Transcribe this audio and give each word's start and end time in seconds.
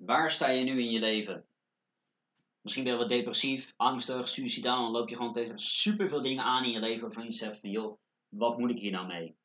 Waar 0.00 0.30
sta 0.30 0.48
je 0.48 0.64
nu 0.64 0.80
in 0.80 0.90
je 0.90 1.00
leven? 1.00 1.44
Misschien 2.60 2.84
ben 2.84 2.92
je 2.92 2.98
wat 2.98 3.08
depressief, 3.08 3.72
angstig, 3.76 4.28
suicidaal. 4.28 4.82
Dan 4.82 4.90
loop 4.90 5.08
je 5.08 5.16
gewoon 5.16 5.32
tegen 5.32 5.58
superveel 5.58 6.20
dingen 6.20 6.44
aan 6.44 6.64
in 6.64 6.70
je 6.70 6.80
leven 6.80 7.02
waarvan 7.02 7.24
je 7.24 7.32
zegt 7.32 7.60
van 7.60 7.70
joh, 7.70 7.98
wat 8.28 8.58
moet 8.58 8.70
ik 8.70 8.78
hier 8.78 8.90
nou 8.90 9.06
mee? 9.06 9.36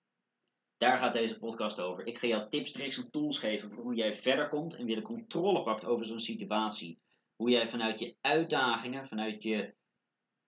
Daar 0.78 0.98
gaat 0.98 1.14
deze 1.14 1.40
podcast 1.40 1.80
over. 1.80 2.08
Ik 2.08 2.18
ga 2.18 2.28
jou 2.28 2.50
tips, 2.50 2.72
tricks 2.72 2.98
en 2.98 3.12
tools 3.12 3.40
geven 3.40 3.72
voor 3.72 3.84
hoe 3.84 3.96
jij 3.96 4.16
verder 4.16 4.48
komt 4.48 4.76
en 4.76 4.86
weer 4.86 4.96
de 4.96 5.02
controle 5.02 5.64
pakt 5.64 5.86
over 5.86 6.06
zo'n 6.06 6.20
situatie. 6.20 7.00
Hoe 7.36 7.50
jij 7.50 7.70
vanuit 7.70 8.00
je 8.00 8.16
uitdagingen, 8.22 9.08
vanuit 9.08 9.44
je 9.44 9.74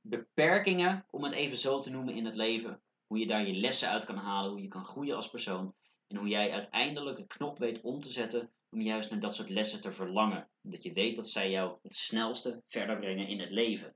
beperkingen, 0.02 1.06
om 1.10 1.24
het 1.24 1.34
even 1.34 1.58
zo 1.58 1.80
te 1.80 1.92
noemen 1.92 2.16
in 2.16 2.26
het 2.26 2.36
leven, 2.36 2.82
hoe 3.08 3.20
je 3.20 3.28
daar 3.28 3.48
je 3.48 3.54
lessen 3.54 3.90
uit 3.90 4.06
kan 4.06 4.18
halen, 4.18 4.52
hoe 4.52 4.62
je 4.62 4.68
kan 4.68 4.86
groeien 4.86 5.16
als 5.16 5.30
persoon 5.30 5.76
en 6.08 6.18
hoe 6.18 6.28
jij 6.28 6.52
uiteindelijk 6.52 7.20
een 7.20 7.28
knop 7.28 7.58
weet 7.58 7.82
om 7.82 8.02
te 8.02 8.12
zetten 8.12 8.52
om 8.70 8.82
juist 8.82 9.10
naar 9.10 9.20
dat 9.20 9.36
soort 9.36 9.50
lessen 9.50 9.82
te 9.82 9.92
verlangen. 9.92 10.50
Omdat 10.62 10.84
je 10.84 10.94
weet 10.94 11.16
dat 11.16 11.30
zij 11.30 11.50
jou 11.50 11.80
het 11.82 11.96
snelste 11.96 12.64
verder 12.68 13.00
brengen 13.00 13.28
in 13.28 13.40
het 13.40 13.52
leven. 13.52 13.96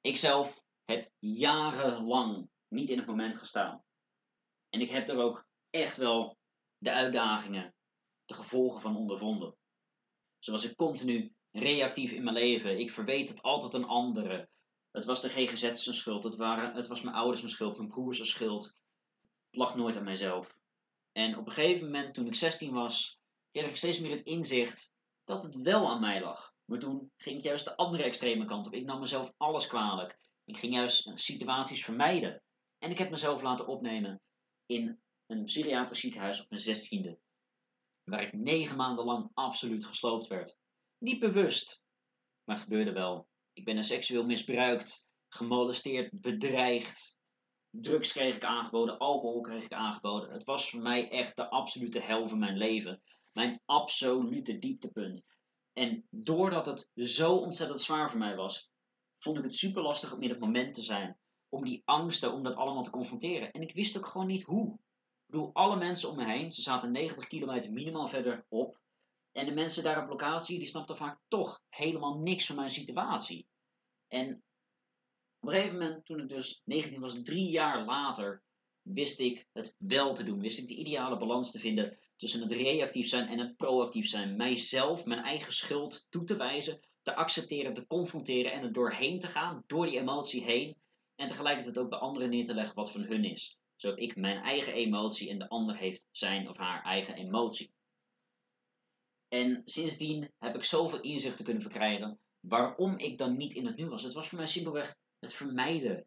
Ikzelf 0.00 0.62
heb 0.84 1.10
jarenlang 1.18 2.48
niet 2.68 2.90
in 2.90 2.98
het 2.98 3.06
moment 3.06 3.36
gestaan. 3.36 3.84
En 4.68 4.80
ik 4.80 4.90
heb 4.90 5.08
er 5.08 5.18
ook 5.18 5.46
echt 5.70 5.96
wel 5.96 6.38
de 6.78 6.92
uitdagingen, 6.92 7.74
de 8.24 8.34
gevolgen 8.34 8.80
van 8.80 8.96
ondervonden. 8.96 9.56
Zoals 10.38 10.64
ik 10.64 10.76
continu 10.76 11.32
reactief 11.50 12.12
in 12.12 12.24
mijn 12.24 12.36
leven. 12.36 12.78
Ik 12.78 12.90
verweet 12.90 13.28
het 13.28 13.42
altijd 13.42 13.74
een 13.74 13.84
andere. 13.84 14.48
Het 14.90 15.04
was 15.04 15.20
de 15.20 15.28
GGZ 15.28 15.72
zijn 15.72 15.96
schuld. 15.96 16.24
Het, 16.24 16.36
waren, 16.36 16.74
het 16.74 16.86
was 16.86 17.00
mijn 17.00 17.16
ouders 17.16 17.52
schuld. 17.52 17.76
Mijn 17.76 17.88
broers 17.88 18.28
schuld. 18.28 18.64
Het 19.46 19.56
lag 19.56 19.76
nooit 19.76 19.96
aan 19.96 20.04
mijzelf. 20.04 20.58
En 21.12 21.38
op 21.38 21.46
een 21.46 21.52
gegeven 21.52 21.84
moment, 21.84 22.14
toen 22.14 22.26
ik 22.26 22.34
16 22.34 22.72
was, 22.72 23.19
kreeg 23.50 23.68
ik 23.68 23.76
steeds 23.76 24.00
meer 24.00 24.16
het 24.16 24.26
inzicht 24.26 24.94
dat 25.24 25.42
het 25.42 25.60
wel 25.60 25.88
aan 25.88 26.00
mij 26.00 26.20
lag. 26.20 26.54
Maar 26.64 26.78
toen 26.78 27.12
ging 27.16 27.36
ik 27.36 27.42
juist 27.42 27.64
de 27.64 27.76
andere 27.76 28.02
extreme 28.02 28.44
kant 28.44 28.66
op. 28.66 28.74
Ik 28.74 28.84
nam 28.84 29.00
mezelf 29.00 29.32
alles 29.36 29.66
kwalijk. 29.66 30.18
Ik 30.44 30.56
ging 30.56 30.74
juist 30.74 31.12
situaties 31.14 31.84
vermijden. 31.84 32.42
En 32.78 32.90
ik 32.90 32.98
heb 32.98 33.10
mezelf 33.10 33.42
laten 33.42 33.66
opnemen 33.66 34.20
in 34.66 35.00
een 35.26 35.44
psychiatrisch 35.44 36.00
ziekenhuis 36.00 36.42
op 36.42 36.50
mijn 36.50 36.62
zestiende. 36.62 37.18
Waar 38.04 38.22
ik 38.22 38.32
negen 38.32 38.76
maanden 38.76 39.04
lang 39.04 39.30
absoluut 39.34 39.84
gesloopt 39.84 40.26
werd. 40.26 40.58
Niet 40.98 41.18
bewust, 41.18 41.84
maar 42.44 42.54
het 42.56 42.64
gebeurde 42.64 42.92
wel. 42.92 43.28
Ik 43.52 43.64
ben 43.64 43.76
er 43.76 43.84
seksueel 43.84 44.24
misbruikt, 44.24 45.06
gemolesteerd, 45.28 46.20
bedreigd. 46.20 47.18
Drugs 47.70 48.12
kreeg 48.12 48.36
ik 48.36 48.44
aangeboden, 48.44 48.98
alcohol 48.98 49.40
kreeg 49.40 49.64
ik 49.64 49.72
aangeboden. 49.72 50.32
Het 50.32 50.44
was 50.44 50.70
voor 50.70 50.80
mij 50.80 51.10
echt 51.10 51.36
de 51.36 51.48
absolute 51.48 52.00
hel 52.00 52.28
van 52.28 52.38
mijn 52.38 52.56
leven. 52.56 53.02
Mijn 53.32 53.60
absolute 53.64 54.58
dieptepunt. 54.58 55.26
En 55.72 56.06
doordat 56.10 56.66
het 56.66 56.90
zo 56.94 57.36
ontzettend 57.36 57.80
zwaar 57.80 58.10
voor 58.10 58.18
mij 58.18 58.36
was, 58.36 58.70
vond 59.18 59.38
ik 59.38 59.44
het 59.44 59.54
super 59.54 59.82
lastig 59.82 60.14
om 60.14 60.22
in 60.22 60.28
het 60.28 60.40
moment 60.40 60.74
te 60.74 60.82
zijn. 60.82 61.18
Om 61.48 61.64
die 61.64 61.82
angsten, 61.84 62.32
om 62.32 62.42
dat 62.42 62.56
allemaal 62.56 62.82
te 62.82 62.90
confronteren. 62.90 63.50
En 63.50 63.62
ik 63.62 63.74
wist 63.74 63.96
ook 63.96 64.06
gewoon 64.06 64.26
niet 64.26 64.42
hoe. 64.42 64.72
Ik 64.74 65.26
bedoel, 65.26 65.50
alle 65.52 65.76
mensen 65.76 66.08
om 66.08 66.16
me 66.16 66.24
heen, 66.24 66.50
ze 66.50 66.62
zaten 66.62 66.92
90 66.92 67.26
kilometer 67.26 67.72
minimaal 67.72 68.08
verder 68.08 68.46
op. 68.48 68.80
En 69.32 69.46
de 69.46 69.52
mensen 69.52 69.82
daar 69.82 70.02
op 70.02 70.08
locatie, 70.08 70.58
die 70.58 70.66
snapten 70.66 70.96
vaak 70.96 71.20
toch 71.28 71.62
helemaal 71.68 72.18
niks 72.18 72.46
van 72.46 72.56
mijn 72.56 72.70
situatie. 72.70 73.46
En 74.08 74.42
op 75.40 75.48
een 75.48 75.54
gegeven 75.54 75.78
moment, 75.78 76.04
toen 76.04 76.20
ik 76.20 76.28
dus 76.28 76.62
19 76.64 77.00
was, 77.00 77.22
drie 77.22 77.50
jaar 77.50 77.84
later, 77.84 78.42
wist 78.82 79.20
ik 79.20 79.48
het 79.52 79.74
wel 79.78 80.14
te 80.14 80.24
doen. 80.24 80.40
Wist 80.40 80.58
ik 80.58 80.68
de 80.68 80.76
ideale 80.76 81.18
balans 81.18 81.50
te 81.50 81.58
vinden 81.58 81.98
tussen 82.20 82.40
het 82.40 82.52
reactief 82.52 83.08
zijn 83.08 83.28
en 83.28 83.38
het 83.38 83.56
proactief 83.56 84.08
zijn. 84.08 84.36
Mijzelf, 84.36 85.04
mijn 85.04 85.20
eigen 85.20 85.52
schuld 85.52 86.06
toe 86.08 86.24
te 86.24 86.36
wijzen, 86.36 86.80
te 87.02 87.14
accepteren, 87.14 87.74
te 87.74 87.86
confronteren 87.86 88.52
en 88.52 88.62
er 88.62 88.72
doorheen 88.72 89.20
te 89.20 89.26
gaan, 89.26 89.64
door 89.66 89.86
die 89.86 89.98
emotie 89.98 90.42
heen. 90.42 90.76
En 91.14 91.28
tegelijkertijd 91.28 91.78
ook 91.78 91.90
bij 91.90 91.98
anderen 91.98 92.30
neer 92.30 92.44
te 92.44 92.54
leggen 92.54 92.74
wat 92.74 92.92
van 92.92 93.02
hun 93.02 93.24
is. 93.24 93.58
Zo 93.76 93.88
heb 93.88 93.98
ik 93.98 94.16
mijn 94.16 94.36
eigen 94.36 94.72
emotie 94.72 95.30
en 95.30 95.38
de 95.38 95.48
ander 95.48 95.76
heeft 95.76 96.02
zijn 96.10 96.48
of 96.48 96.56
haar 96.56 96.82
eigen 96.82 97.14
emotie. 97.14 97.72
En 99.28 99.62
sindsdien 99.64 100.30
heb 100.38 100.54
ik 100.54 100.64
zoveel 100.64 101.00
inzichten 101.00 101.44
kunnen 101.44 101.62
verkrijgen 101.62 102.18
waarom 102.40 102.98
ik 102.98 103.18
dan 103.18 103.36
niet 103.36 103.54
in 103.54 103.66
het 103.66 103.76
nu 103.76 103.86
was. 103.86 104.02
Het 104.02 104.12
was 104.12 104.28
voor 104.28 104.38
mij 104.38 104.46
simpelweg 104.46 104.96
het 105.18 105.32
vermijden. 105.32 106.06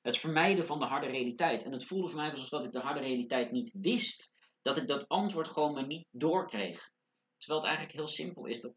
Het 0.00 0.18
vermijden 0.18 0.66
van 0.66 0.78
de 0.78 0.84
harde 0.84 1.06
realiteit. 1.06 1.62
En 1.62 1.72
het 1.72 1.84
voelde 1.84 2.08
voor 2.08 2.20
mij 2.20 2.30
alsof 2.30 2.48
dat 2.48 2.64
ik 2.64 2.72
de 2.72 2.78
harde 2.78 3.00
realiteit 3.00 3.50
niet 3.50 3.72
wist. 3.72 4.38
Dat 4.62 4.78
ik 4.78 4.86
dat 4.86 5.08
antwoord 5.08 5.48
gewoon 5.48 5.72
maar 5.72 5.86
niet 5.86 6.06
doorkreeg. 6.10 6.90
Terwijl 7.36 7.60
het 7.60 7.68
eigenlijk 7.68 7.98
heel 7.98 8.06
simpel 8.06 8.46
is. 8.46 8.60
Dat 8.60 8.74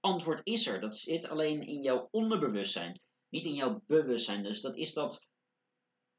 antwoord 0.00 0.40
is 0.42 0.66
er. 0.66 0.80
Dat 0.80 0.96
zit 0.96 1.28
alleen 1.28 1.62
in 1.62 1.82
jouw 1.82 2.08
onderbewustzijn. 2.10 3.00
Niet 3.28 3.46
in 3.46 3.54
jouw 3.54 3.82
bewustzijn. 3.86 4.42
Dus 4.42 4.60
dat 4.60 4.76
is 4.76 4.92
dat 4.92 5.28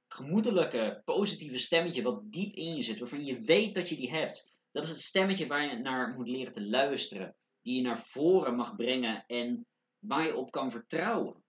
gemoedelijke, 0.07 1.01
positieve 1.05 1.57
stemmetje 1.57 2.01
wat 2.01 2.31
diep 2.31 2.53
in 2.53 2.75
je 2.75 2.81
zit. 2.81 2.99
Waarvan 2.99 3.25
je 3.25 3.41
weet 3.41 3.73
dat 3.73 3.89
je 3.89 3.95
die 3.95 4.11
hebt. 4.11 4.51
Dat 4.71 4.83
is 4.83 4.89
het 4.89 4.99
stemmetje 4.99 5.47
waar 5.47 5.65
je 5.65 5.77
naar 5.77 6.13
moet 6.13 6.27
leren 6.27 6.53
te 6.53 6.67
luisteren. 6.67 7.35
Die 7.61 7.75
je 7.75 7.81
naar 7.81 8.01
voren 8.01 8.55
mag 8.55 8.75
brengen 8.75 9.25
en 9.25 9.65
waar 9.99 10.25
je 10.25 10.35
op 10.35 10.51
kan 10.51 10.71
vertrouwen. 10.71 11.43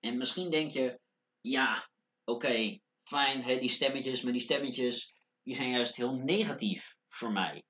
En 0.00 0.16
misschien 0.16 0.50
denk 0.50 0.70
je, 0.70 1.00
ja, 1.40 1.90
oké, 2.24 2.78
fijn, 3.02 3.42
hè, 3.42 3.58
die 3.58 3.68
stemmetjes, 3.68 4.22
maar 4.22 4.32
die 4.32 4.40
stemmetjes 4.40 5.14
die 5.42 5.54
zijn 5.54 5.70
juist 5.70 5.96
heel 5.96 6.14
negatief 6.14 6.94
voor 7.08 7.32
mij. 7.32 7.64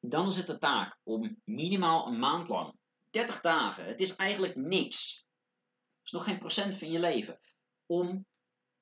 Dan 0.00 0.26
is 0.26 0.36
het 0.36 0.46
de 0.46 0.58
taak 0.58 0.98
om 1.02 1.40
minimaal 1.44 2.06
een 2.06 2.18
maand 2.18 2.48
lang, 2.48 2.74
30 3.10 3.40
dagen, 3.40 3.86
het 3.86 4.00
is 4.00 4.16
eigenlijk 4.16 4.56
niks. 4.56 5.24
Het 5.96 6.06
is 6.06 6.10
nog 6.10 6.24
geen 6.24 6.38
procent 6.38 6.76
van 6.76 6.90
je 6.90 6.98
leven. 6.98 7.40
Om 7.86 8.26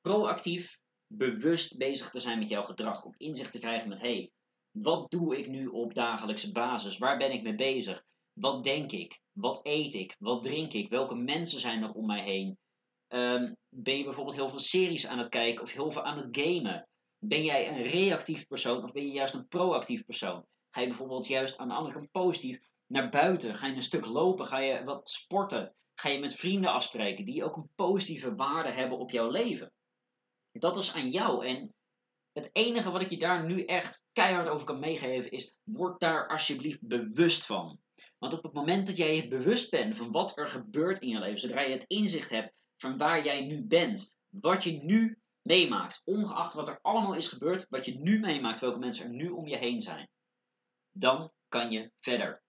proactief, 0.00 0.78
bewust 1.06 1.76
bezig 1.76 2.10
te 2.10 2.20
zijn 2.20 2.38
met 2.38 2.48
jouw 2.48 2.62
gedrag. 2.62 3.04
Om 3.04 3.14
inzicht 3.16 3.52
te 3.52 3.58
krijgen 3.58 3.88
met, 3.88 4.00
hé, 4.00 4.14
hey, 4.14 4.30
wat 4.70 5.10
doe 5.10 5.38
ik 5.38 5.48
nu 5.48 5.66
op 5.66 5.94
dagelijkse 5.94 6.52
basis? 6.52 6.98
Waar 6.98 7.18
ben 7.18 7.32
ik 7.32 7.42
mee 7.42 7.54
bezig? 7.54 8.04
Wat 8.32 8.64
denk 8.64 8.92
ik? 8.92 9.20
Wat 9.32 9.60
eet 9.66 9.94
ik? 9.94 10.16
Wat 10.18 10.42
drink 10.42 10.72
ik? 10.72 10.88
Welke 10.88 11.14
mensen 11.14 11.60
zijn 11.60 11.82
er 11.82 11.92
om 11.92 12.06
mij 12.06 12.22
heen? 12.22 12.58
Um, 13.08 13.56
ben 13.68 13.96
je 13.96 14.04
bijvoorbeeld 14.04 14.36
heel 14.36 14.48
veel 14.48 14.58
series 14.58 15.06
aan 15.06 15.18
het 15.18 15.28
kijken 15.28 15.62
of 15.62 15.72
heel 15.72 15.90
veel 15.90 16.04
aan 16.04 16.18
het 16.18 16.28
gamen? 16.30 16.88
Ben 17.18 17.44
jij 17.44 17.68
een 17.68 17.82
reactief 17.82 18.46
persoon 18.46 18.84
of 18.84 18.92
ben 18.92 19.06
je 19.06 19.12
juist 19.12 19.34
een 19.34 19.48
proactief 19.48 20.04
persoon? 20.04 20.46
Ga 20.70 20.80
je 20.80 20.86
bijvoorbeeld 20.86 21.26
juist 21.26 21.58
aan 21.58 21.68
de 21.68 21.74
andere 21.74 21.94
kant 21.94 22.10
positief 22.10 22.60
naar 22.86 23.08
buiten? 23.08 23.54
Ga 23.54 23.66
je 23.66 23.74
een 23.74 23.82
stuk 23.82 24.06
lopen? 24.06 24.46
Ga 24.46 24.58
je 24.58 24.84
wat 24.84 25.10
sporten? 25.10 25.74
Ga 25.94 26.08
je 26.08 26.18
met 26.18 26.34
vrienden 26.34 26.72
afspreken 26.72 27.24
die 27.24 27.44
ook 27.44 27.56
een 27.56 27.70
positieve 27.74 28.34
waarde 28.34 28.70
hebben 28.70 28.98
op 28.98 29.10
jouw 29.10 29.30
leven? 29.30 29.72
Dat 30.52 30.76
is 30.76 30.94
aan 30.94 31.10
jou. 31.10 31.46
En 31.46 31.74
het 32.32 32.50
enige 32.52 32.90
wat 32.90 33.02
ik 33.02 33.10
je 33.10 33.18
daar 33.18 33.46
nu 33.46 33.64
echt 33.64 34.06
keihard 34.12 34.48
over 34.48 34.66
kan 34.66 34.78
meegeven 34.78 35.30
is: 35.30 35.54
word 35.62 36.00
daar 36.00 36.28
alsjeblieft 36.28 36.86
bewust 36.86 37.46
van. 37.46 37.80
Want 38.18 38.32
op 38.32 38.42
het 38.42 38.52
moment 38.52 38.86
dat 38.86 38.96
jij 38.96 39.16
je 39.16 39.28
bewust 39.28 39.70
bent 39.70 39.96
van 39.96 40.10
wat 40.10 40.38
er 40.38 40.48
gebeurt 40.48 40.98
in 40.98 41.08
je 41.08 41.18
leven, 41.18 41.38
zodra 41.38 41.60
je 41.60 41.72
het 41.72 41.84
inzicht 41.86 42.30
hebt 42.30 42.52
van 42.76 42.96
waar 42.96 43.24
jij 43.24 43.44
nu 43.44 43.62
bent, 43.62 44.14
wat 44.28 44.64
je 44.64 44.82
nu 44.82 45.18
meemaakt, 45.48 46.02
ongeacht 46.04 46.54
wat 46.54 46.68
er 46.68 46.78
allemaal 46.82 47.14
is 47.14 47.28
gebeurd, 47.28 47.66
wat 47.68 47.84
je 47.84 47.98
nu 47.98 48.20
meemaakt, 48.20 48.60
welke 48.60 48.78
mensen 48.78 49.04
er 49.04 49.14
nu 49.14 49.28
om 49.28 49.46
je 49.46 49.56
heen 49.56 49.80
zijn, 49.80 50.08
dan 50.92 51.32
kan 51.48 51.70
je 51.70 51.92
verder. 51.98 52.42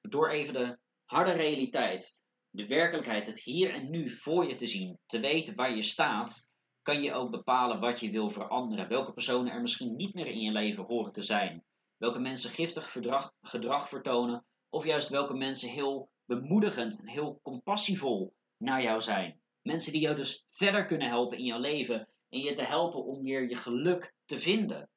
Door 0.00 0.28
even 0.28 0.54
de 0.54 0.78
harde 1.04 1.32
realiteit, 1.32 2.20
de 2.50 2.66
werkelijkheid, 2.66 3.26
het 3.26 3.40
hier 3.40 3.74
en 3.74 3.90
nu 3.90 4.10
voor 4.10 4.46
je 4.46 4.54
te 4.54 4.66
zien, 4.66 4.98
te 5.06 5.20
weten 5.20 5.54
waar 5.54 5.74
je 5.74 5.82
staat, 5.82 6.50
kan 6.82 7.02
je 7.02 7.12
ook 7.12 7.30
bepalen 7.30 7.80
wat 7.80 8.00
je 8.00 8.10
wil 8.10 8.30
veranderen. 8.30 8.88
Welke 8.88 9.12
personen 9.12 9.52
er 9.52 9.60
misschien 9.60 9.96
niet 9.96 10.14
meer 10.14 10.26
in 10.26 10.40
je 10.40 10.52
leven 10.52 10.84
horen 10.84 11.12
te 11.12 11.22
zijn. 11.22 11.64
Welke 11.96 12.18
mensen 12.18 12.50
giftig 12.50 12.92
gedrag, 13.40 13.88
vertonen, 13.88 14.44
of 14.68 14.84
juist 14.84 15.08
welke 15.08 15.34
mensen 15.34 15.68
heel 15.68 16.10
bemoedigend 16.24 16.98
en 16.98 17.08
heel 17.08 17.40
compassievol 17.42 18.34
naar 18.56 18.82
jou 18.82 19.00
zijn. 19.00 19.40
Mensen 19.62 19.92
die 19.92 20.00
jou 20.00 20.16
dus 20.16 20.46
verder 20.50 20.86
kunnen 20.86 21.08
helpen 21.08 21.38
in 21.38 21.44
jouw 21.44 21.60
leven 21.60 22.11
en 22.32 22.40
je 22.40 22.52
te 22.52 22.64
helpen 22.64 23.04
om 23.04 23.22
weer 23.22 23.48
je 23.48 23.56
geluk 23.56 24.14
te 24.24 24.38
vinden. 24.38 24.90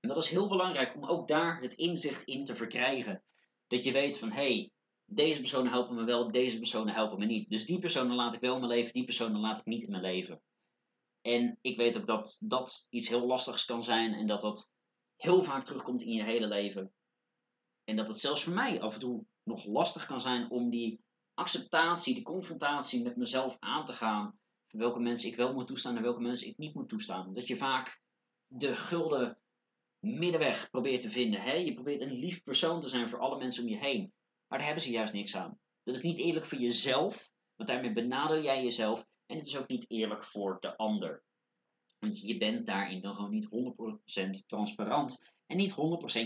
En 0.00 0.08
dat 0.08 0.16
is 0.16 0.28
heel 0.28 0.48
belangrijk 0.48 0.94
om 0.94 1.04
ook 1.04 1.28
daar 1.28 1.60
het 1.60 1.74
inzicht 1.74 2.22
in 2.22 2.44
te 2.44 2.54
verkrijgen. 2.54 3.22
Dat 3.66 3.84
je 3.84 3.92
weet 3.92 4.18
van 4.18 4.30
hé, 4.30 4.54
hey, 4.54 4.70
deze 5.04 5.40
personen 5.40 5.72
helpen 5.72 5.94
me 5.94 6.04
wel, 6.04 6.30
deze 6.30 6.58
personen 6.58 6.94
helpen 6.94 7.18
me 7.18 7.26
niet. 7.26 7.50
Dus 7.50 7.66
die 7.66 7.78
personen 7.78 8.16
laat 8.16 8.34
ik 8.34 8.40
wel 8.40 8.54
in 8.54 8.60
mijn 8.60 8.72
leven, 8.72 8.92
die 8.92 9.04
personen 9.04 9.40
laat 9.40 9.58
ik 9.58 9.64
niet 9.64 9.82
in 9.82 9.90
mijn 9.90 10.02
leven. 10.02 10.42
En 11.20 11.58
ik 11.60 11.76
weet 11.76 11.98
ook 11.98 12.06
dat 12.06 12.36
dat 12.40 12.86
iets 12.90 13.08
heel 13.08 13.26
lastigs 13.26 13.64
kan 13.64 13.82
zijn 13.82 14.12
en 14.12 14.26
dat 14.26 14.40
dat 14.40 14.70
heel 15.16 15.42
vaak 15.42 15.64
terugkomt 15.64 16.02
in 16.02 16.12
je 16.12 16.24
hele 16.24 16.46
leven. 16.46 16.92
En 17.84 17.96
dat 17.96 18.08
het 18.08 18.18
zelfs 18.18 18.42
voor 18.42 18.54
mij 18.54 18.80
af 18.80 18.94
en 18.94 19.00
toe 19.00 19.24
nog 19.42 19.64
lastig 19.66 20.06
kan 20.06 20.20
zijn 20.20 20.50
om 20.50 20.70
die 20.70 21.00
acceptatie, 21.34 22.14
de 22.14 22.22
confrontatie 22.22 23.02
met 23.02 23.16
mezelf 23.16 23.56
aan 23.58 23.84
te 23.84 23.92
gaan. 23.92 24.40
Welke 24.72 25.00
mensen 25.00 25.28
ik 25.28 25.36
wel 25.36 25.52
moet 25.52 25.66
toestaan 25.66 25.96
en 25.96 26.02
welke 26.02 26.20
mensen 26.20 26.48
ik 26.48 26.58
niet 26.58 26.74
moet 26.74 26.88
toestaan. 26.88 27.34
Dat 27.34 27.46
je 27.46 27.56
vaak 27.56 28.00
de 28.46 28.76
gulden 28.76 29.38
middenweg 29.98 30.70
probeert 30.70 31.02
te 31.02 31.10
vinden. 31.10 31.40
Hè? 31.40 31.52
Je 31.52 31.74
probeert 31.74 32.00
een 32.00 32.12
lief 32.12 32.42
persoon 32.42 32.80
te 32.80 32.88
zijn 32.88 33.08
voor 33.08 33.18
alle 33.18 33.38
mensen 33.38 33.62
om 33.62 33.68
je 33.68 33.78
heen. 33.78 34.12
Maar 34.46 34.58
daar 34.58 34.66
hebben 34.66 34.84
ze 34.84 34.90
juist 34.90 35.12
niks 35.12 35.36
aan. 35.36 35.58
Dat 35.82 35.94
is 35.94 36.02
niet 36.02 36.18
eerlijk 36.18 36.46
voor 36.46 36.58
jezelf, 36.58 37.30
want 37.56 37.68
daarmee 37.68 37.92
benadeel 37.92 38.42
jij 38.42 38.62
jezelf. 38.62 39.06
En 39.26 39.36
het 39.36 39.46
is 39.46 39.56
ook 39.56 39.68
niet 39.68 39.90
eerlijk 39.90 40.24
voor 40.24 40.56
de 40.60 40.76
ander. 40.76 41.24
Want 41.98 42.20
je 42.20 42.38
bent 42.38 42.66
daarin 42.66 43.00
dan 43.00 43.14
gewoon 43.14 43.30
niet 43.30 43.48
100% 44.44 44.46
transparant 44.46 45.32
en 45.46 45.56
niet 45.56 45.72
100% 45.72 45.74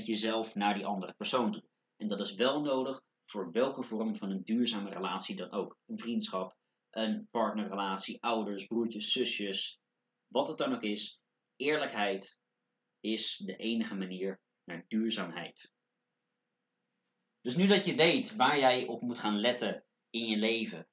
jezelf 0.04 0.54
naar 0.54 0.74
die 0.74 0.86
andere 0.86 1.12
persoon 1.12 1.52
toe. 1.52 1.64
En 1.96 2.08
dat 2.08 2.20
is 2.20 2.34
wel 2.34 2.60
nodig 2.60 3.02
voor 3.24 3.52
welke 3.52 3.82
vorm 3.82 4.16
van 4.16 4.30
een 4.30 4.44
duurzame 4.44 4.90
relatie 4.90 5.36
dan 5.36 5.50
ook. 5.50 5.78
Een 5.86 5.98
vriendschap, 5.98 6.56
een 6.96 7.28
partnerrelatie, 7.30 8.22
ouders, 8.22 8.66
broertjes, 8.66 9.12
zusjes, 9.12 9.80
wat 10.26 10.48
het 10.48 10.58
dan 10.58 10.74
ook 10.74 10.82
is. 10.82 11.20
Eerlijkheid 11.56 12.42
is 13.00 13.36
de 13.36 13.56
enige 13.56 13.96
manier 13.96 14.40
naar 14.64 14.84
duurzaamheid. 14.88 15.74
Dus 17.40 17.56
nu 17.56 17.66
dat 17.66 17.84
je 17.84 17.94
weet 17.94 18.36
waar 18.36 18.58
jij 18.58 18.86
op 18.86 19.02
moet 19.02 19.18
gaan 19.18 19.40
letten 19.40 19.84
in 20.10 20.26
je 20.26 20.36
leven, 20.36 20.88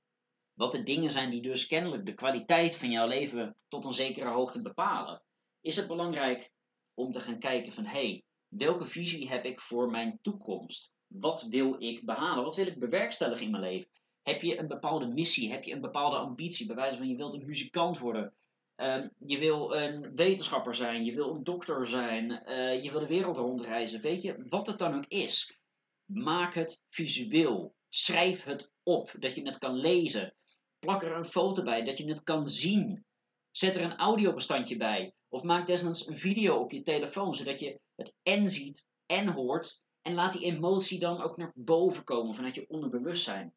wat 0.54 0.72
de 0.72 0.84
dingen 0.84 1.12
zijn 1.12 1.30
die 1.30 1.42
dus 1.42 1.68
kennelijk 1.68 2.06
de 2.06 2.14
kwaliteit 2.14 2.76
van 2.76 2.92
jouw 2.92 3.08
leven 3.08 3.58
tot 3.68 3.86
een 3.86 3.94
zekere 3.94 4.30
hoogte 4.30 4.62
bepalen, 4.62 5.24
is 5.62 5.76
het 5.76 5.88
belangrijk 5.88 6.52
om 6.94 7.12
te 7.12 7.20
gaan 7.20 7.40
kijken 7.40 7.72
van 7.72 7.86
hé, 7.86 8.08
hey, 8.08 8.26
welke 8.48 8.86
visie 8.86 9.30
heb 9.30 9.46
ik 9.46 9.60
voor 9.62 9.90
mijn 9.90 10.20
toekomst? 10.22 10.94
Wat 11.08 11.44
wil 11.44 11.82
ik 11.82 12.06
behalen? 12.06 12.44
Wat 12.44 12.56
wil 12.56 12.68
ik 12.68 12.80
bewerkstelligen 12.80 13.46
in 13.46 13.52
mijn 13.52 13.64
leven? 13.64 13.90
Heb 14.24 14.42
je 14.42 14.60
een 14.60 14.68
bepaalde 14.68 15.08
missie? 15.08 15.52
Heb 15.52 15.64
je 15.64 15.74
een 15.74 15.82
bepaalde 15.82 16.18
ambitie? 16.18 16.66
Bij 16.66 16.76
wijze 16.76 16.98
van 16.98 17.08
je 17.08 17.16
wilt 17.16 17.34
een 17.34 17.46
muzikant 17.46 18.00
worden. 18.00 18.34
Um, 18.76 19.12
je 19.18 19.38
wil 19.38 19.76
een 19.76 20.16
wetenschapper 20.16 20.76
zijn. 20.76 21.04
Je 21.04 21.14
wil 21.14 21.36
een 21.36 21.44
dokter 21.44 21.88
zijn. 21.88 22.44
Uh, 22.48 22.84
je 22.84 22.92
wil 22.92 23.00
de 23.00 23.08
wereld 23.08 23.38
rondreizen. 23.38 24.02
Weet 24.02 24.22
je, 24.22 24.46
wat 24.50 24.68
het 24.68 24.80
dan 24.80 24.96
ook 24.96 25.06
is. 25.08 25.60
Maak 26.06 26.54
het 26.54 26.84
visueel. 26.90 27.76
Schrijf 27.90 28.44
het 28.44 28.72
op, 28.84 29.16
dat 29.20 29.36
je 29.36 29.42
het 29.42 29.58
kan 29.58 29.76
lezen. 29.76 30.36
Plak 30.80 31.04
er 31.04 31.16
een 31.18 31.26
foto 31.26 31.64
bij, 31.64 31.84
dat 31.84 31.98
je 31.98 32.08
het 32.08 32.24
kan 32.24 32.48
zien. 32.48 33.06
Zet 33.52 33.76
er 33.76 33.82
een 33.82 33.98
audiobestandje 33.98 34.78
bij. 34.78 35.14
Of 35.30 35.44
maak 35.44 35.68
desnoods 35.68 36.08
een 36.08 36.18
video 36.18 36.56
op 36.56 36.72
je 36.72 36.82
telefoon, 36.82 37.36
zodat 37.36 37.60
je 37.60 37.80
het 37.96 38.16
en 38.24 38.48
ziet 38.48 38.92
en 39.06 39.28
hoort. 39.28 39.88
En 40.02 40.14
laat 40.14 40.34
die 40.34 40.46
emotie 40.46 41.00
dan 41.00 41.22
ook 41.22 41.38
naar 41.38 41.52
boven 41.56 42.04
komen 42.04 42.36
vanuit 42.36 42.56
je 42.56 42.70
onderbewustzijn. 42.70 43.54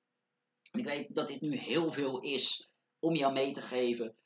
Ik 0.73 0.85
weet 0.85 1.15
dat 1.15 1.29
dit 1.29 1.41
nu 1.41 1.57
heel 1.57 1.91
veel 1.91 2.21
is 2.21 2.71
om 2.99 3.15
jou 3.15 3.33
mee 3.33 3.53
te 3.53 3.63
geven 3.63 4.17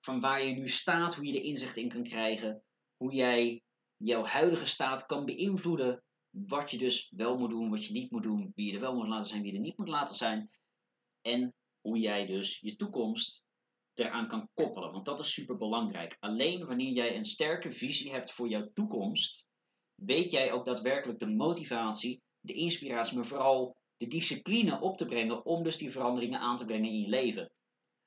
van 0.00 0.20
waar 0.20 0.44
je 0.44 0.54
nu 0.54 0.68
staat, 0.68 1.14
hoe 1.14 1.26
je 1.26 1.38
er 1.38 1.44
inzicht 1.44 1.76
in 1.76 1.88
kan 1.88 2.02
krijgen, 2.02 2.62
hoe 2.96 3.14
jij 3.14 3.62
jouw 3.96 4.24
huidige 4.24 4.66
staat 4.66 5.06
kan 5.06 5.24
beïnvloeden, 5.24 6.02
wat 6.30 6.70
je 6.70 6.78
dus 6.78 7.12
wel 7.16 7.38
moet 7.38 7.50
doen, 7.50 7.70
wat 7.70 7.86
je 7.86 7.92
niet 7.92 8.10
moet 8.10 8.22
doen, 8.22 8.52
wie 8.54 8.66
je 8.66 8.72
er 8.72 8.80
wel 8.80 8.94
moet 8.94 9.08
laten 9.08 9.28
zijn, 9.28 9.42
wie 9.42 9.50
je 9.50 9.56
er 9.56 9.64
niet 9.64 9.78
moet 9.78 9.88
laten 9.88 10.16
zijn. 10.16 10.50
En 11.20 11.54
hoe 11.80 11.98
jij 11.98 12.26
dus 12.26 12.60
je 12.60 12.76
toekomst 12.76 13.44
eraan 13.94 14.28
kan 14.28 14.48
koppelen. 14.54 14.92
Want 14.92 15.04
dat 15.04 15.20
is 15.20 15.32
super 15.32 15.56
belangrijk. 15.56 16.16
Alleen 16.20 16.66
wanneer 16.66 16.92
jij 16.92 17.16
een 17.16 17.24
sterke 17.24 17.72
visie 17.72 18.10
hebt 18.10 18.32
voor 18.32 18.48
jouw 18.48 18.70
toekomst, 18.74 19.48
weet 19.94 20.30
jij 20.30 20.52
ook 20.52 20.64
daadwerkelijk 20.64 21.18
de 21.18 21.26
motivatie, 21.26 22.22
de 22.40 22.52
inspiratie, 22.52 23.16
maar 23.16 23.26
vooral 23.26 23.76
de 23.98 24.06
discipline 24.06 24.80
op 24.80 24.96
te 24.96 25.04
brengen 25.04 25.44
om 25.44 25.62
dus 25.62 25.76
die 25.76 25.90
veranderingen 25.90 26.40
aan 26.40 26.56
te 26.56 26.64
brengen 26.64 26.88
in 26.88 27.00
je 27.00 27.08
leven. 27.08 27.50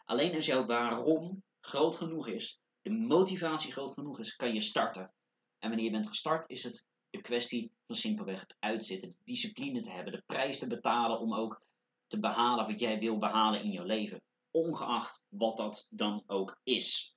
Alleen 0.05 0.35
als 0.35 0.45
jouw 0.45 0.65
waarom 0.65 1.43
groot 1.59 1.95
genoeg 1.95 2.27
is, 2.27 2.59
de 2.81 2.89
motivatie 2.89 3.71
groot 3.71 3.93
genoeg 3.93 4.19
is, 4.19 4.35
kan 4.35 4.53
je 4.53 4.59
starten. 4.59 5.13
En 5.59 5.69
wanneer 5.69 5.85
je 5.85 5.91
bent 5.91 6.07
gestart, 6.07 6.49
is 6.49 6.63
het 6.63 6.85
de 7.09 7.21
kwestie 7.21 7.71
van 7.85 7.95
simpelweg 7.95 8.39
het 8.39 8.55
uitzitten, 8.59 9.09
de 9.09 9.23
discipline 9.23 9.81
te 9.81 9.91
hebben, 9.91 10.13
de 10.13 10.23
prijs 10.25 10.59
te 10.59 10.67
betalen 10.67 11.19
om 11.19 11.33
ook 11.33 11.61
te 12.07 12.19
behalen 12.19 12.67
wat 12.67 12.79
jij 12.79 12.99
wil 12.99 13.17
behalen 13.17 13.63
in 13.63 13.71
je 13.71 13.85
leven. 13.85 14.21
Ongeacht 14.51 15.25
wat 15.29 15.57
dat 15.57 15.87
dan 15.89 16.23
ook 16.25 16.59
is. 16.63 17.15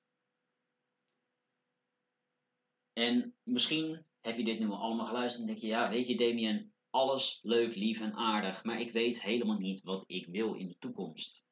En 2.92 3.36
misschien 3.42 4.06
heb 4.20 4.36
je 4.36 4.44
dit 4.44 4.58
nu 4.58 4.68
al 4.68 4.80
allemaal 4.80 5.06
geluisterd 5.06 5.40
en 5.40 5.46
denk 5.46 5.58
je, 5.60 5.66
ja, 5.66 5.90
weet 5.90 6.06
je 6.06 6.16
Damien, 6.16 6.73
alles 6.94 7.38
leuk, 7.42 7.74
lief 7.74 8.00
en 8.00 8.14
aardig, 8.14 8.64
maar 8.64 8.80
ik 8.80 8.92
weet 8.92 9.22
helemaal 9.22 9.58
niet 9.58 9.82
wat 9.82 10.04
ik 10.06 10.26
wil 10.26 10.54
in 10.54 10.68
de 10.68 10.78
toekomst. 10.78 11.44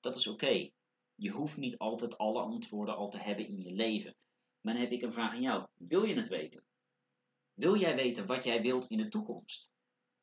Dat 0.00 0.16
is 0.16 0.26
oké. 0.26 0.70
Je 1.14 1.30
hoeft 1.30 1.56
niet 1.56 1.78
altijd 1.78 2.18
alle 2.18 2.40
antwoorden 2.40 2.96
al 2.96 3.10
te 3.10 3.18
hebben 3.18 3.46
in 3.46 3.62
je 3.62 3.72
leven. 3.72 4.16
Maar 4.60 4.72
dan 4.72 4.82
heb 4.82 4.92
ik 4.92 5.02
een 5.02 5.12
vraag 5.12 5.32
aan 5.32 5.40
jou. 5.40 5.66
Wil 5.74 6.04
je 6.04 6.14
het 6.14 6.28
weten? 6.28 6.66
Wil 7.54 7.76
jij 7.76 7.94
weten 7.94 8.26
wat 8.26 8.44
jij 8.44 8.62
wilt 8.62 8.90
in 8.90 8.98
de 8.98 9.08
toekomst? 9.08 9.72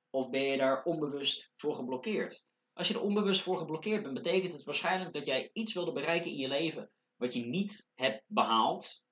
Of 0.10 0.30
ben 0.30 0.42
je 0.42 0.58
daar 0.58 0.84
onbewust 0.84 1.52
voor 1.56 1.76
geblokkeerd? 1.76 2.46
Als 2.74 2.88
je 2.88 2.94
er 2.94 3.02
onbewust 3.02 3.42
voor 3.42 3.58
geblokkeerd 3.58 4.04
bent, 4.04 4.14
betekent 4.14 4.54
het 4.54 4.64
waarschijnlijk 4.64 5.14
dat 5.14 5.26
jij 5.26 5.50
iets 5.54 5.74
wilde 5.74 5.92
bereiken 5.92 6.32
in 6.32 6.38
je 6.38 6.48
leven 6.48 6.92
wat 7.16 7.34
je 7.34 7.46
niet 7.46 7.92
hebt 7.96 8.24
behaald. 8.28 9.06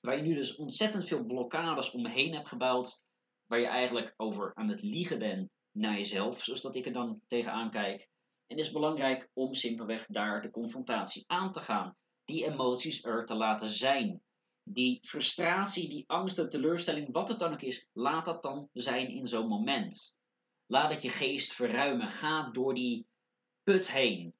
Waar 0.00 0.16
je 0.16 0.22
nu 0.22 0.34
dus 0.34 0.56
ontzettend 0.56 1.06
veel 1.06 1.24
blokkades 1.24 1.90
omheen 1.90 2.34
hebt 2.34 2.48
gebouwd. 2.48 3.04
Waar 3.46 3.60
je 3.60 3.66
eigenlijk 3.66 4.14
over 4.16 4.54
aan 4.54 4.68
het 4.68 4.82
liegen 4.82 5.18
bent 5.18 5.50
naar 5.70 5.96
jezelf, 5.96 6.44
zoals 6.44 6.62
dat 6.62 6.76
ik 6.76 6.86
er 6.86 6.92
dan 6.92 7.20
tegenaan 7.26 7.70
kijk. 7.70 8.00
En 8.46 8.56
het 8.56 8.66
is 8.66 8.72
belangrijk 8.72 9.30
om 9.32 9.54
simpelweg 9.54 10.06
daar 10.06 10.42
de 10.42 10.50
confrontatie 10.50 11.24
aan 11.26 11.52
te 11.52 11.60
gaan. 11.60 11.96
Die 12.24 12.44
emoties 12.44 13.04
er 13.04 13.26
te 13.26 13.34
laten 13.34 13.68
zijn. 13.68 14.22
Die 14.62 14.98
frustratie, 15.06 15.88
die 15.88 16.04
angst, 16.06 16.36
de 16.36 16.46
teleurstelling, 16.46 17.12
wat 17.12 17.28
het 17.28 17.38
dan 17.38 17.52
ook 17.52 17.62
is, 17.62 17.88
laat 17.92 18.24
dat 18.24 18.42
dan 18.42 18.68
zijn 18.72 19.08
in 19.08 19.26
zo'n 19.26 19.48
moment. 19.48 20.18
Laat 20.66 20.92
het 20.92 21.02
je 21.02 21.08
geest 21.08 21.54
verruimen. 21.54 22.08
Ga 22.08 22.50
door 22.50 22.74
die 22.74 23.06
put 23.62 23.90
heen. 23.90 24.34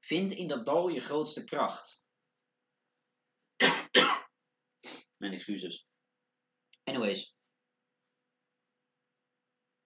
Vind 0.00 0.32
in 0.32 0.48
dat 0.48 0.66
dal 0.66 0.88
je 0.88 1.00
grootste 1.00 1.44
kracht. 1.44 2.04
Mijn 5.16 5.32
excuses. 5.32 5.86
Anyways. 6.84 7.34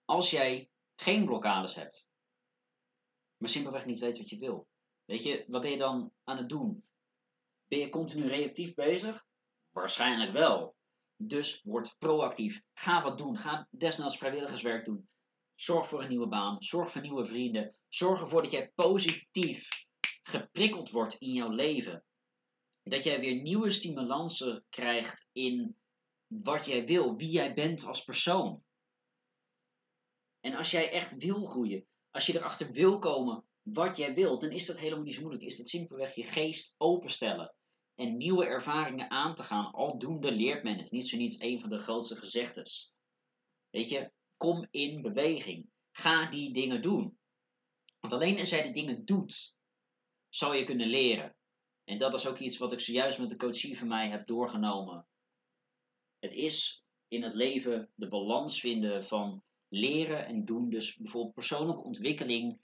Als 0.09 0.31
jij 0.31 0.71
geen 0.95 1.25
blokkades 1.25 1.75
hebt, 1.75 2.09
maar 3.37 3.49
simpelweg 3.49 3.87
niet 3.87 3.99
weet 3.99 4.19
wat 4.19 4.29
je 4.31 4.39
wil, 4.39 4.69
weet 5.05 5.23
je, 5.23 5.45
wat 5.49 5.63
ben 5.63 5.71
je 5.71 5.77
dan 5.77 6.13
aan 6.25 6.37
het 6.37 6.49
doen? 6.49 6.89
Ben 7.67 7.79
je 7.79 7.89
continu 7.89 8.27
reactief 8.27 8.75
bezig? 8.75 9.27
Waarschijnlijk 9.71 10.33
wel. 10.33 10.77
Dus 11.17 11.63
word 11.63 11.97
proactief. 11.99 12.63
Ga 12.75 13.03
wat 13.03 13.19
doen. 13.19 13.39
Ga 13.39 13.69
desnoods 13.71 14.19
vrijwilligerswerk 14.19 14.85
doen. 14.85 15.09
Zorg 15.55 15.89
voor 15.89 16.03
een 16.03 16.09
nieuwe 16.09 16.29
baan. 16.29 16.63
Zorg 16.63 16.91
voor 16.91 17.01
nieuwe 17.01 17.25
vrienden. 17.25 17.77
Zorg 17.89 18.21
ervoor 18.21 18.43
dat 18.43 18.53
jij 18.53 18.73
positief 18.75 19.69
geprikkeld 20.23 20.91
wordt 20.91 21.15
in 21.15 21.33
jouw 21.33 21.51
leven. 21.51 22.05
Dat 22.83 23.05
jij 23.05 23.21
weer 23.21 23.43
nieuwe 23.43 23.71
stimulansen 23.71 24.65
krijgt 24.69 25.29
in 25.33 25.77
wat 26.27 26.67
jij 26.67 26.87
wil, 26.87 27.17
wie 27.17 27.31
jij 27.31 27.55
bent 27.55 27.85
als 27.85 28.05
persoon. 28.05 28.67
En 30.41 30.55
als 30.55 30.71
jij 30.71 30.91
echt 30.91 31.17
wil 31.17 31.45
groeien, 31.45 31.87
als 32.11 32.27
je 32.27 32.37
erachter 32.37 32.73
wil 32.73 32.99
komen 32.99 33.45
wat 33.63 33.97
jij 33.97 34.15
wilt, 34.15 34.41
dan 34.41 34.51
is 34.51 34.67
dat 34.67 34.79
helemaal 34.79 35.05
niet 35.05 35.15
zo 35.15 35.21
moeilijk. 35.21 35.45
Is 35.45 35.57
dat 35.57 35.69
simpelweg 35.69 36.15
je 36.15 36.23
geest 36.23 36.75
openstellen 36.77 37.55
en 37.95 38.17
nieuwe 38.17 38.45
ervaringen 38.45 39.11
aan 39.11 39.35
te 39.35 39.43
gaan. 39.43 39.73
Aldoende 39.73 40.33
leert 40.33 40.63
men 40.63 40.79
het. 40.79 40.91
Niet 40.91 41.09
zo 41.09 41.17
niets 41.17 41.41
een 41.41 41.61
van 41.61 41.69
de 41.69 41.79
grootste 41.79 42.17
gezegdes. 42.17 42.95
Weet 43.71 43.89
je, 43.89 44.13
kom 44.37 44.67
in 44.71 45.03
beweging. 45.03 45.71
Ga 45.91 46.31
die 46.31 46.53
dingen 46.53 46.83
doen. 46.83 47.19
Want 48.01 48.13
alleen 48.13 48.39
als 48.39 48.51
jij 48.51 48.63
die 48.63 48.73
dingen 48.73 49.05
doet, 49.05 49.57
zal 50.29 50.55
je 50.55 50.65
kunnen 50.65 50.89
leren. 50.89 51.37
En 51.85 51.99
dat 51.99 52.15
is 52.15 52.27
ook 52.27 52.39
iets 52.39 52.59
wat 52.59 52.73
ik 52.73 52.81
zojuist 52.81 53.19
met 53.19 53.29
de 53.29 53.37
coachie 53.37 53.79
van 53.79 53.89
mij 53.89 54.09
heb 54.09 54.27
doorgenomen. 54.27 55.07
Het 56.19 56.33
is 56.33 56.85
in 57.09 57.23
het 57.23 57.35
leven 57.35 57.93
de 57.95 58.09
balans 58.09 58.61
vinden 58.61 59.05
van 59.05 59.43
leren 59.69 60.27
en 60.27 60.45
doen. 60.45 60.71
Dus 60.71 60.97
bijvoorbeeld 60.97 61.35
persoonlijke 61.35 61.83
ontwikkeling 61.83 62.59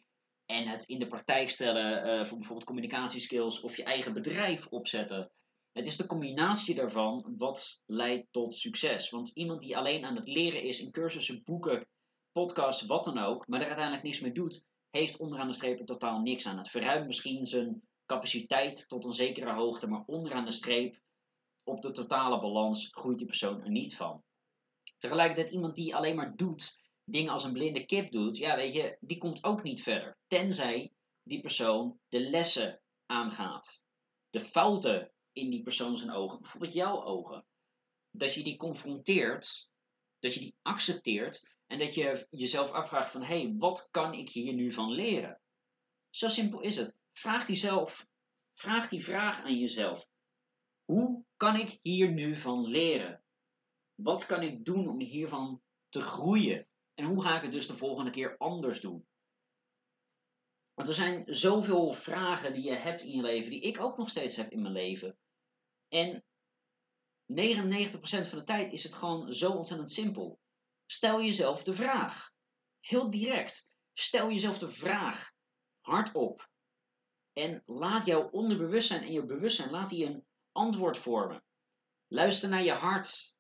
en 0.46 0.66
het 0.66 0.84
in 0.84 0.98
de 0.98 1.06
praktijk 1.06 1.48
stellen 1.48 2.06
uh, 2.06 2.26
voor 2.26 2.36
bijvoorbeeld 2.38 2.66
communicatieskills 2.66 3.60
of 3.60 3.76
je 3.76 3.84
eigen 3.84 4.12
bedrijf 4.12 4.66
opzetten. 4.66 5.30
Het 5.72 5.86
is 5.86 5.96
de 5.96 6.06
combinatie 6.06 6.74
daarvan 6.74 7.34
wat 7.36 7.82
leidt 7.86 8.26
tot 8.30 8.54
succes. 8.54 9.10
Want 9.10 9.30
iemand 9.34 9.60
die 9.60 9.76
alleen 9.76 10.04
aan 10.04 10.16
het 10.16 10.28
leren 10.28 10.62
is 10.62 10.80
in 10.80 10.90
cursussen, 10.90 11.42
boeken, 11.44 11.86
podcasts, 12.32 12.86
wat 12.86 13.04
dan 13.04 13.18
ook, 13.18 13.46
maar 13.46 13.60
er 13.60 13.66
uiteindelijk 13.66 14.04
niets 14.04 14.20
mee 14.20 14.32
doet, 14.32 14.66
heeft 14.90 15.16
onderaan 15.16 15.46
de 15.46 15.54
streep 15.54 15.86
totaal 15.86 16.20
niks 16.20 16.46
aan. 16.46 16.58
Het 16.58 16.70
verruimt 16.70 17.06
misschien 17.06 17.46
zijn 17.46 17.82
capaciteit 18.06 18.88
tot 18.88 19.04
een 19.04 19.12
zekere 19.12 19.52
hoogte, 19.52 19.88
maar 19.88 20.02
onderaan 20.06 20.44
de 20.44 20.50
streep, 20.50 21.00
op 21.62 21.82
de 21.82 21.90
totale 21.90 22.40
balans, 22.40 22.88
groeit 22.92 23.18
die 23.18 23.26
persoon 23.26 23.62
er 23.62 23.70
niet 23.70 23.96
van. 23.96 24.22
Tegelijkertijd 24.98 25.50
iemand 25.50 25.76
die 25.76 25.96
alleen 25.96 26.16
maar 26.16 26.36
doet, 26.36 26.78
dingen 27.04 27.32
als 27.32 27.44
een 27.44 27.52
blinde 27.52 27.84
kip 27.84 28.12
doet, 28.12 28.36
ja 28.36 28.56
weet 28.56 28.72
je, 28.72 28.96
die 29.00 29.18
komt 29.18 29.44
ook 29.44 29.62
niet 29.62 29.82
verder. 29.82 30.18
Tenzij 30.26 30.92
die 31.22 31.40
persoon 31.40 31.98
de 32.08 32.20
lessen 32.20 32.80
aangaat. 33.06 33.82
De 34.30 34.40
fouten 34.40 35.12
in 35.32 35.50
die 35.50 35.62
persoon 35.62 35.96
zijn 35.96 36.10
ogen, 36.10 36.40
bijvoorbeeld 36.40 36.72
jouw 36.72 37.04
ogen. 37.04 37.46
Dat 38.10 38.34
je 38.34 38.42
die 38.42 38.56
confronteert, 38.56 39.70
dat 40.18 40.34
je 40.34 40.40
die 40.40 40.56
accepteert 40.62 41.54
en 41.66 41.78
dat 41.78 41.94
je 41.94 42.26
jezelf 42.30 42.70
afvraagt 42.70 43.10
van 43.10 43.22
hé, 43.22 43.40
hey, 43.42 43.54
wat 43.58 43.88
kan 43.90 44.12
ik 44.12 44.28
hier 44.28 44.52
nu 44.52 44.72
van 44.72 44.90
leren? 44.90 45.40
Zo 46.10 46.28
simpel 46.28 46.60
is 46.60 46.76
het. 46.76 46.94
Vraag 47.12 47.46
die 47.46 47.56
zelf. 47.56 48.06
Vraag 48.54 48.88
die 48.88 49.04
vraag 49.04 49.40
aan 49.42 49.58
jezelf. 49.58 50.06
Hoe 50.84 51.24
kan 51.36 51.56
ik 51.56 51.78
hier 51.82 52.12
nu 52.12 52.36
van 52.36 52.66
leren? 52.66 53.22
Wat 53.94 54.26
kan 54.26 54.42
ik 54.42 54.64
doen 54.64 54.88
om 54.88 55.00
hiervan 55.00 55.62
te 55.88 56.00
groeien? 56.00 56.66
En 56.94 57.04
hoe 57.04 57.22
ga 57.22 57.36
ik 57.36 57.42
het 57.42 57.52
dus 57.52 57.66
de 57.66 57.76
volgende 57.76 58.10
keer 58.10 58.36
anders 58.36 58.80
doen? 58.80 59.06
Want 60.74 60.88
er 60.88 60.94
zijn 60.94 61.34
zoveel 61.34 61.92
vragen 61.92 62.52
die 62.52 62.64
je 62.64 62.74
hebt 62.74 63.02
in 63.02 63.16
je 63.16 63.22
leven, 63.22 63.50
die 63.50 63.60
ik 63.60 63.80
ook 63.80 63.96
nog 63.96 64.08
steeds 64.08 64.36
heb 64.36 64.50
in 64.50 64.62
mijn 64.62 64.74
leven. 64.74 65.18
En 65.88 66.24
99% 67.32 67.36
van 68.02 68.38
de 68.38 68.44
tijd 68.44 68.72
is 68.72 68.82
het 68.82 68.94
gewoon 68.94 69.32
zo 69.32 69.50
ontzettend 69.50 69.90
simpel. 69.92 70.40
Stel 70.86 71.22
jezelf 71.22 71.62
de 71.62 71.74
vraag. 71.74 72.32
Heel 72.80 73.10
direct. 73.10 73.70
Stel 73.92 74.30
jezelf 74.30 74.58
de 74.58 74.70
vraag. 74.70 75.32
Hardop. 75.80 76.48
En 77.32 77.62
laat 77.66 78.06
jouw 78.06 78.28
onderbewustzijn 78.28 79.02
en 79.02 79.12
je 79.12 79.24
bewustzijn, 79.24 79.70
laat 79.70 79.88
die 79.88 80.06
een 80.06 80.26
antwoord 80.52 80.98
vormen. 80.98 81.44
Luister 82.08 82.48
naar 82.48 82.62
je 82.62 82.72
hart, 82.72 83.34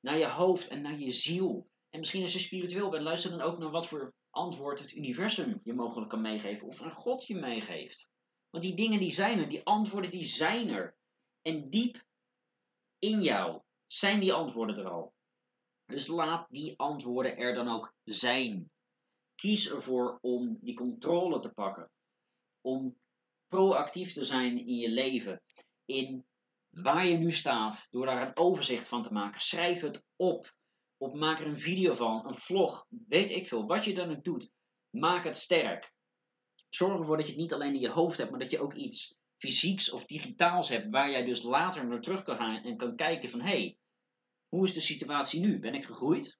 naar 0.00 0.18
je 0.18 0.28
hoofd 0.28 0.68
en 0.68 0.82
naar 0.82 0.98
je 0.98 1.10
ziel. 1.10 1.69
En 1.90 1.98
misschien 1.98 2.22
als 2.22 2.32
je 2.32 2.38
spiritueel 2.38 2.88
bent, 2.90 3.02
luister 3.02 3.30
dan 3.30 3.40
ook 3.40 3.58
naar 3.58 3.70
wat 3.70 3.86
voor 3.86 4.14
antwoord 4.30 4.78
het 4.78 4.92
universum 4.92 5.60
je 5.64 5.72
mogelijk 5.72 6.10
kan 6.10 6.20
meegeven. 6.20 6.66
Of 6.66 6.80
een 6.80 6.90
God 6.90 7.26
je 7.26 7.34
meegeeft. 7.34 8.08
Want 8.50 8.64
die 8.64 8.74
dingen 8.74 9.00
die 9.00 9.10
zijn 9.10 9.38
er, 9.38 9.48
die 9.48 9.64
antwoorden 9.64 10.10
die 10.10 10.24
zijn 10.24 10.68
er. 10.68 10.96
En 11.42 11.70
diep 11.70 12.04
in 12.98 13.22
jou 13.22 13.62
zijn 13.86 14.20
die 14.20 14.32
antwoorden 14.32 14.76
er 14.76 14.88
al. 14.88 15.14
Dus 15.86 16.06
laat 16.06 16.46
die 16.50 16.78
antwoorden 16.78 17.36
er 17.36 17.54
dan 17.54 17.68
ook 17.68 17.94
zijn. 18.04 18.70
Kies 19.34 19.70
ervoor 19.70 20.18
om 20.20 20.58
die 20.60 20.74
controle 20.74 21.40
te 21.40 21.50
pakken. 21.50 21.90
Om 22.60 22.98
proactief 23.48 24.12
te 24.12 24.24
zijn 24.24 24.58
in 24.66 24.76
je 24.76 24.90
leven. 24.90 25.42
In 25.84 26.26
waar 26.70 27.06
je 27.06 27.16
nu 27.16 27.32
staat. 27.32 27.86
Door 27.90 28.06
daar 28.06 28.26
een 28.26 28.36
overzicht 28.36 28.88
van 28.88 29.02
te 29.02 29.12
maken. 29.12 29.40
Schrijf 29.40 29.80
het 29.80 30.04
op. 30.16 30.58
Of 31.00 31.12
maak 31.12 31.38
er 31.38 31.46
een 31.46 31.58
video 31.58 31.94
van. 31.94 32.26
Een 32.26 32.34
vlog. 32.34 32.86
Weet 33.08 33.30
ik 33.30 33.46
veel. 33.46 33.66
Wat 33.66 33.84
je 33.84 33.94
dan 33.94 34.10
ook 34.10 34.24
doet. 34.24 34.50
Maak 34.90 35.24
het 35.24 35.36
sterk. 35.36 35.92
Zorg 36.68 36.98
ervoor 36.98 37.16
dat 37.16 37.26
je 37.26 37.32
het 37.32 37.40
niet 37.40 37.52
alleen 37.52 37.74
in 37.74 37.80
je 37.80 37.88
hoofd 37.88 38.18
hebt. 38.18 38.30
Maar 38.30 38.40
dat 38.40 38.50
je 38.50 38.60
ook 38.60 38.74
iets 38.74 39.14
fysieks 39.38 39.90
of 39.90 40.04
digitaals 40.04 40.68
hebt. 40.68 40.90
Waar 40.90 41.10
jij 41.10 41.24
dus 41.24 41.42
later 41.42 41.86
naar 41.86 42.00
terug 42.00 42.22
kan 42.22 42.36
gaan. 42.36 42.62
En 42.62 42.76
kan 42.76 42.96
kijken 42.96 43.30
van. 43.30 43.40
Hé. 43.40 43.48
Hey, 43.48 43.78
hoe 44.48 44.64
is 44.64 44.74
de 44.74 44.80
situatie 44.80 45.40
nu? 45.40 45.58
Ben 45.58 45.74
ik 45.74 45.84
gegroeid? 45.84 46.38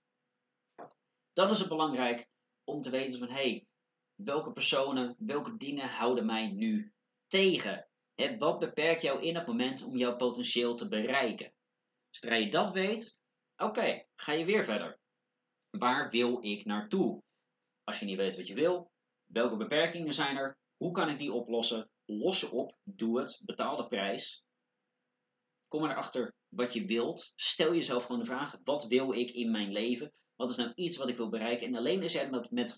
Dan 1.32 1.50
is 1.50 1.58
het 1.58 1.68
belangrijk 1.68 2.28
om 2.64 2.80
te 2.80 2.90
weten 2.90 3.18
van 3.18 3.28
hé, 3.28 3.34
hey, 3.34 3.66
welke 4.14 4.52
personen, 4.52 5.16
welke 5.18 5.56
dingen 5.56 5.88
houden 5.88 6.26
mij 6.26 6.52
nu 6.52 6.92
tegen? 7.26 7.88
He, 8.14 8.36
wat 8.36 8.58
beperkt 8.58 9.02
jou 9.02 9.22
in 9.22 9.34
het 9.34 9.46
moment 9.46 9.82
om 9.82 9.96
jouw 9.96 10.16
potentieel 10.16 10.74
te 10.74 10.88
bereiken? 10.88 11.52
Zodra 12.10 12.36
je 12.36 12.50
dat 12.50 12.70
weet, 12.70 13.19
oké, 13.62 14.04
ga 14.16 14.32
je 14.32 14.44
weer 14.44 14.64
verder. 14.64 14.98
Waar 15.70 16.10
wil 16.10 16.44
ik 16.44 16.64
naartoe? 16.64 17.22
Als 17.84 17.98
je 17.98 18.04
niet 18.04 18.16
weet 18.16 18.36
wat 18.36 18.46
je 18.46 18.54
wil, 18.54 18.90
welke 19.26 19.56
beperkingen 19.56 20.14
zijn 20.14 20.36
er? 20.36 20.58
Hoe 20.76 20.92
kan 20.92 21.08
ik 21.08 21.18
die 21.18 21.32
oplossen? 21.32 21.90
Los 22.04 22.38
ze 22.38 22.50
op, 22.50 22.76
doe 22.82 23.20
het, 23.20 23.40
betaal 23.44 23.76
de 23.76 23.88
prijs. 23.88 24.44
Kom 25.68 25.84
erachter 25.84 26.34
wat 26.48 26.72
je 26.72 26.84
wilt. 26.84 27.32
Stel 27.36 27.74
jezelf 27.74 28.04
gewoon 28.04 28.20
de 28.20 28.26
vraag: 28.26 28.56
wat 28.64 28.86
wil 28.86 29.12
ik 29.12 29.30
in 29.30 29.50
mijn 29.50 29.72
leven? 29.72 30.12
Wat 30.36 30.50
is 30.50 30.56
nou 30.56 30.72
iets 30.74 30.96
wat 30.96 31.08
ik 31.08 31.16
wil 31.16 31.28
bereiken? 31.28 31.66
En 31.66 31.74
alleen 31.74 32.02
als 32.02 32.12
jij 32.12 32.30
dat 32.30 32.50
met 32.50 32.72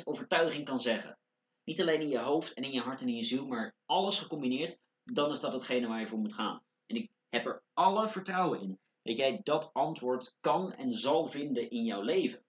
100% 0.00 0.02
overtuiging 0.04 0.64
kan 0.64 0.80
zeggen. 0.80 1.18
Niet 1.64 1.80
alleen 1.80 2.00
in 2.00 2.08
je 2.08 2.18
hoofd 2.18 2.52
en 2.52 2.62
in 2.62 2.72
je 2.72 2.80
hart 2.80 3.00
en 3.00 3.08
in 3.08 3.16
je 3.16 3.22
ziel, 3.22 3.46
maar 3.46 3.74
alles 3.84 4.18
gecombineerd, 4.18 4.78
dan 5.02 5.30
is 5.30 5.40
dat 5.40 5.52
hetgene 5.52 5.86
waar 5.86 6.00
je 6.00 6.06
voor 6.06 6.18
moet 6.18 6.34
gaan. 6.34 6.64
En 6.86 6.96
ik 6.96 7.10
heb 7.28 7.46
er 7.46 7.62
alle 7.72 8.08
vertrouwen 8.08 8.60
in 8.60 8.78
dat 9.06 9.16
jij 9.16 9.40
dat 9.42 9.72
antwoord 9.72 10.36
kan 10.40 10.72
en 10.72 10.90
zal 10.90 11.26
vinden 11.26 11.70
in 11.70 11.84
jouw 11.84 12.02
leven. 12.02 12.44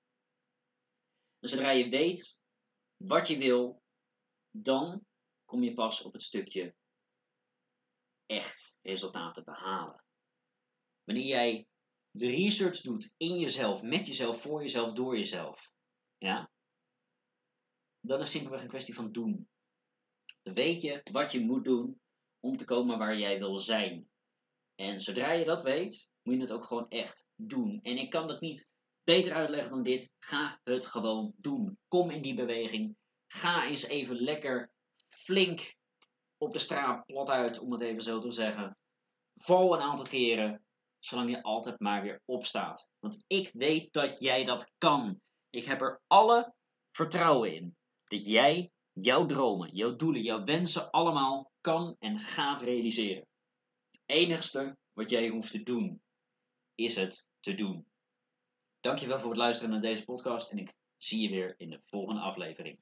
En 1.40 1.50
zodra 1.50 1.70
je 1.70 1.90
weet 1.90 2.40
wat 2.96 3.28
je 3.28 3.38
wil, 3.38 3.84
dan 4.52 5.06
kom 5.46 5.64
je 5.64 5.74
pas 5.74 6.02
op 6.02 6.14
het 6.14 6.22
stukje 6.22 6.76
echt 8.26 8.78
resultaten 8.82 9.44
behalen. 9.44 10.04
Wanneer 11.04 11.26
jij 11.26 11.68
de 12.12 12.28
research 12.28 12.82
doet 12.82 13.14
in 13.18 13.40
jezelf, 13.40 13.82
met 13.82 14.08
jezelf, 14.08 14.42
voor 14.42 14.62
jezelf, 14.62 14.94
door 14.94 15.18
jezelf, 15.18 15.72
ja, 16.18 16.52
dan 18.00 18.20
is 18.20 18.24
het 18.24 18.32
simpelweg 18.32 18.62
een 18.62 18.68
kwestie 18.68 18.94
van 18.94 19.12
doen. 19.12 19.50
Dan 20.42 20.54
weet 20.54 20.82
je 20.82 21.04
wat 21.12 21.32
je 21.32 21.40
moet 21.40 21.64
doen 21.64 22.02
om 22.40 22.58
te 22.58 22.66
komen 22.66 22.98
waar 22.98 23.18
jij 23.18 23.40
wil 23.40 23.58
zijn. 23.58 24.10
En 24.76 25.00
zodra 25.00 25.32
je 25.32 25.46
dat 25.46 25.62
weet, 25.62 26.10
moet 26.28 26.36
je 26.36 26.42
het 26.42 26.52
ook 26.52 26.66
gewoon 26.66 26.90
echt 26.90 27.26
doen. 27.36 27.80
En 27.84 27.98
ik 27.98 28.10
kan 28.10 28.28
dat 28.28 28.42
niet 28.42 28.70
beter 29.04 29.34
uitleggen 29.34 29.72
dan 29.72 29.84
dit. 29.84 30.12
Ga 30.20 30.60
het 30.64 30.86
gewoon 30.86 31.34
doen. 31.38 31.78
Kom 31.88 32.10
in 32.10 32.22
die 32.22 32.34
beweging. 32.34 32.96
Ga 33.28 33.66
eens 33.66 33.88
even 33.88 34.16
lekker 34.16 34.72
flink 35.10 35.76
op 36.38 36.54
de 36.54 36.60
straat 36.60 37.06
plat 37.06 37.30
uit, 37.30 37.60
om 37.60 37.72
het 37.72 37.82
even 37.82 38.02
zo 38.02 38.20
te 38.20 38.32
zeggen. 38.32 38.78
Val 39.36 39.74
een 39.74 39.82
aantal 39.82 40.06
keren, 40.06 40.66
zolang 41.00 41.30
je 41.30 41.44
altijd 41.44 41.80
maar 41.80 42.02
weer 42.02 42.22
opstaat. 42.26 42.90
Want 43.00 43.24
ik 43.28 43.50
weet 43.54 43.94
dat 43.94 44.20
jij 44.20 44.44
dat 44.44 44.72
kan. 44.78 45.22
Ik 45.50 45.66
heb 45.66 45.82
er 45.82 46.02
alle 46.08 46.54
vertrouwen 46.92 47.56
in 47.56 47.76
dat 48.04 48.26
jij 48.26 48.72
jouw 48.94 49.26
dromen, 49.26 49.76
jouw 49.76 49.96
doelen, 49.96 50.22
jouw 50.22 50.44
wensen 50.44 50.92
allemaal 50.92 51.52
kan 51.62 51.96
en 52.00 52.20
gaat 52.20 52.62
realiseren. 52.62 53.28
Het 53.90 54.02
enigste 54.06 54.78
wat 54.94 55.10
jij 55.10 55.28
hoeft 55.28 55.52
te 55.52 55.64
doen, 55.64 56.02
is 56.78 56.96
het 56.96 57.30
te 57.40 57.54
doen. 57.54 57.88
Dankjewel 58.80 59.20
voor 59.20 59.30
het 59.30 59.38
luisteren 59.38 59.72
naar 59.72 59.82
deze 59.82 60.04
podcast 60.04 60.52
en 60.52 60.58
ik 60.58 60.74
zie 60.98 61.22
je 61.22 61.30
weer 61.30 61.56
in 61.58 61.70
de 61.70 61.82
volgende 61.86 62.22
aflevering. 62.22 62.80